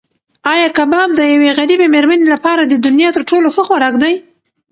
ایا 0.53 0.67
کباب 0.77 1.09
د 1.15 1.19
یوې 1.33 1.49
غریبې 1.57 1.87
مېرمنې 1.95 2.27
لپاره 2.33 2.61
د 2.65 2.73
دنیا 2.85 3.09
تر 3.15 3.21
ټولو 3.29 3.47
ښه 3.55 3.63
خوراک 3.67 3.93
دی؟ 4.03 4.13